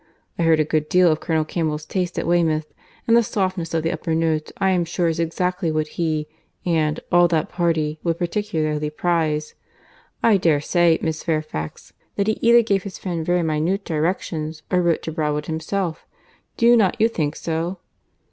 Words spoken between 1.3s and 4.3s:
Campbell's taste at Weymouth; and the softness of the upper